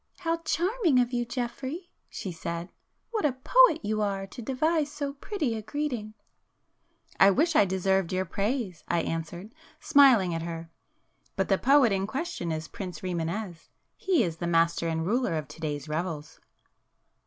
"How 0.21 0.37
charming 0.37 0.97
of 0.99 1.13
you, 1.13 1.25
Geoffrey!" 1.25 1.91
she 2.09 2.31
said, 2.31 2.71
"What 3.11 3.23
a 3.23 3.33
poet 3.33 3.85
you 3.85 4.01
are 4.01 4.25
to 4.25 4.41
devise 4.41 4.91
so 4.91 5.13
pretty 5.13 5.53
a 5.55 5.61
greeting!" 5.61 6.15
"I 7.19 7.29
wish 7.29 7.55
I 7.55 7.65
deserved 7.65 8.11
your 8.11 8.25
praise!" 8.25 8.83
I 8.87 9.03
answered, 9.03 9.53
smiling 9.79 10.33
at 10.33 10.41
her—"But 10.41 11.49
the 11.49 11.59
poet 11.59 11.91
in 11.91 12.07
question 12.07 12.51
is 12.51 12.67
Prince 12.67 13.01
Rimânez,—he 13.01 14.23
is 14.23 14.37
the 14.37 14.47
master 14.47 14.87
and 14.87 15.05
ruler 15.05 15.35
of 15.35 15.47
to 15.49 15.61
day's 15.61 15.87
revels." 15.87 16.39